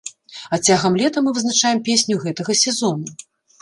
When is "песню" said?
1.91-2.21